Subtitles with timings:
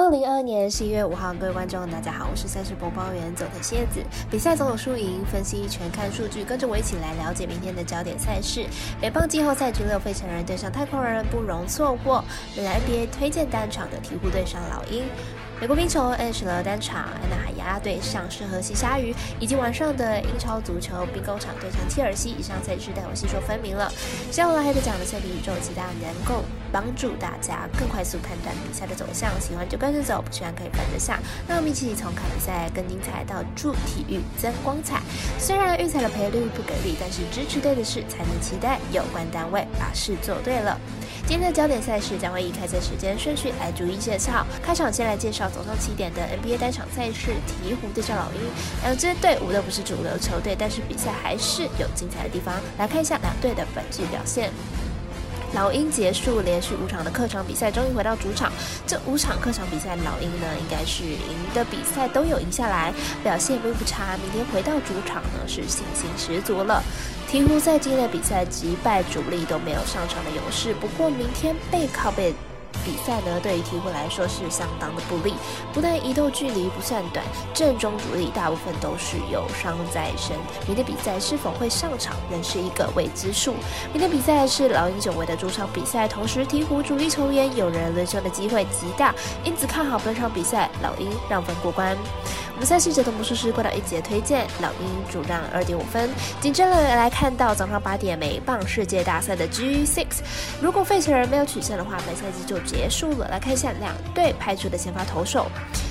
[0.00, 4.02] 二零二二年十一月五号，各位观众，大家好，我是赛事播报员佐藤蝎子。
[4.30, 8.64] 比赛总有输赢，分析全看数据，跟着我一起来了解明天的焦点赛事。
[8.98, 12.24] 北棒季后赛局六，费城人对上太空人，不容错过。
[12.56, 15.04] 来 NBA 推荐单场的鹈鹕对上老鹰。
[15.60, 22.30] 美国冰球 N 十了单场，安娜海牙对上适合西鲨鱼，以及晚上的英超足球冰工厂对上切尔西。
[22.30, 23.92] 以上赛事带我细说分明了。
[24.30, 26.42] 接下来还得讲的赛比宇宙，期待能够
[26.72, 29.38] 帮助大家更快速判断比赛的走向。
[29.38, 31.20] 喜欢就跟着走，不喜欢可以跟着下。
[31.46, 35.02] 让我们一起从看比赛更精彩到助体育增光彩。
[35.38, 40.80] 虽然预测的赔率不给力，但是支持对的事才能期待有关单位把事做对了。
[41.30, 44.44] 今天的焦点赛事将会以开赛时间顺序来逐一介绍。
[44.60, 47.30] 开场先来介绍早上七点的 NBA 单场赛事，
[47.64, 48.40] 鹈鹕对战老鹰。
[48.82, 52.56] 两支队伍都不是主流球队，但是比赛还是有精彩的地方。
[52.78, 54.50] 来看一下两队的本季表现。
[55.52, 58.52] 老鹰结束连续五场的客场比赛，终于回到主场。
[58.86, 64.16] 这五场客场比赛，老鹰呢应该是赢的比赛都有赢下来，表现并不差。
[64.18, 66.82] 明天回到主场呢，是信心十足了。
[67.28, 72.34] 鹈鹕在今天的比赛击败主力都没有上场的勇士，不过明天背靠背。
[72.84, 75.34] 比赛呢，对于鹈鹕来说是相当的不利。
[75.72, 80.36] 不但移动距离不算短，正中主力大部分都是有伤在身。
[80.66, 83.54] 明天比赛是否会上场，仍是一个未知数。
[83.92, 91.96] 明天比赛是老鹰久违的主场比赛，同时鹈鹕主力球员有人轮休的机会极大，因此看好本场比赛老鹰让分过关。
[92.60, 96.10] 我们赛事节的魔术师过到一节推荐，老鹰主让二点五分。
[96.42, 100.18] 紧接着来看到早上八点美棒世界大赛的 G six，
[100.60, 103.28] 如果费城人没有取胜的话，本赛季就结束了。
[103.28, 105.46] 来看一下两队派出的先发投手。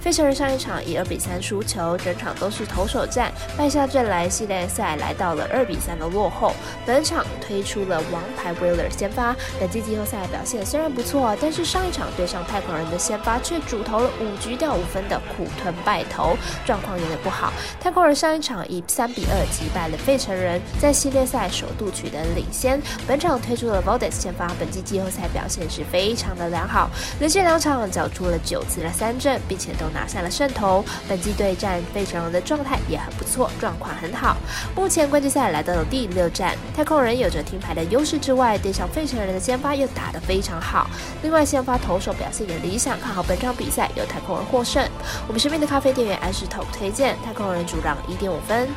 [0.00, 6.54] 费城人上一场以二比三输球，整场都是投手战，败下阵来，系列赛来到了二比三的落后。
[6.86, 16.34] 本场推出了王牌 Wheeler 先发，本季季后赛表现虽然不错，但是上一场对上太空人的先发却主投了五局掉五分的苦吞败投，
[16.64, 17.52] 状况有点不好。
[17.78, 22.80] 太空人上一场以三比二击败了费城人，在系列赛首度取得领先。
[23.06, 29.89] 本场推出了 Valdez 先发，本季季后赛表现是非常的良好，连续两场缴出了九次的三振，并且都。
[29.92, 34.36] 拿下了胜投，本季对战费城人的状态也很不错，状况很好。
[34.74, 40.90] 目前冠军赛来到了第六战，太空人有着听牌的优势之外，对上费城人的先发又打得非常好。
[41.22, 44.86] 另外，先发投手表现也理想，看好本场比赛由太空人获胜。
[45.26, 48.68] 我们身边的咖啡店员安石头推荐太空人主让一点五分。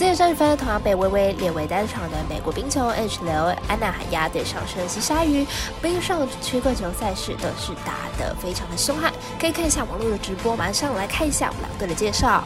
[0.00, 3.34] 四点三十分，同样被微微列为单场的美国冰球 H 流
[3.68, 5.46] 安娜海亚对上圣西鲨鱼，
[5.82, 10.56] 冰上曲棍球赛事都是打得非常的凶悍，可以看一下网络的直播。
[10.56, 12.42] 马上来看一下我们两队的介绍。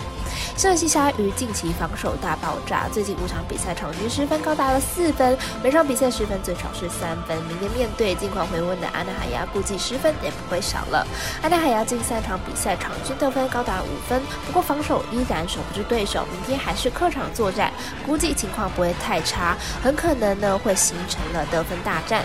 [0.56, 7.36] 圣西鲨鱼近期防守大爆炸，最近五场比赛场均失分高达了四分，每场比赛失分最少是三分。
[7.48, 11.06] 明天面对近况回温的安娜海亚，估计失分也不会少了。
[11.42, 17.24] 安娜海亚近三场比赛场均得分高达五分，不过防守依然守不住对手，明天还是客场。
[17.34, 17.72] 作战
[18.06, 22.22] 估计情况不会太差，很可能呢会形成了得分大战。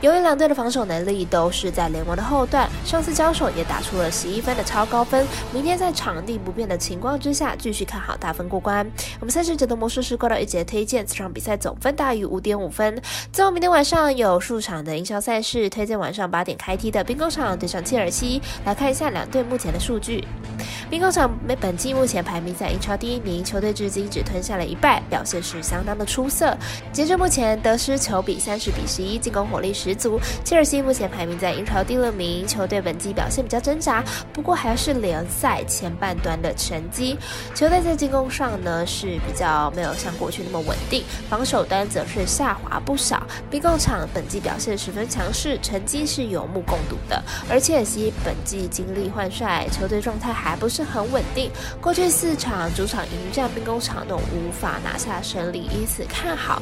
[0.00, 5.26] 由于两队的防守能力都是在联盟的后段，上次交手也打出了十一分的超高分。
[5.52, 8.86] 明天在场地不变的情况之下，继续看好大分过关。
[9.20, 13.00] 我们赛事者的魔术师过到一节推荐，这场比赛总分大于五点五分。
[13.32, 18.40] 最后明天晚上有数场的营销赛事，推荐晚上八点开踢的兵工厂对上切尔西。
[18.64, 20.24] 来看一下两队目前的数据。
[20.90, 26.56] 兵工厂每本季目前排名在英超第一名，球队至今只吞下了一败，表现是相当的出色。
[26.92, 30.18] 截至目前得失球比三十比十一，进攻火力十足。
[30.44, 37.16] 切尔西目前排名在英超第六名，球队本季表现比较挣扎，不过还是联赛前半段的成绩。
[37.54, 43.22] 球队在进攻上呢是比较没有像过去那么稳定，防守端则是下滑不少。
[43.50, 47.22] 兵工厂本季表现十分强势，成绩是有目共睹的。
[47.48, 50.80] 而切尔西本季经历换帅，球队状态还不是。
[50.90, 51.48] 很稳定，
[51.80, 56.60] 过去四场主场迎战兵工厂都无法拿下胜利，因此看好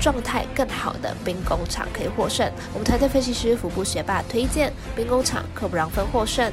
[0.00, 2.48] 状态更好的兵工厂可以获胜。
[2.72, 6.52] 我们团队分析师福部学霸推荐兵工厂可不让分获胜。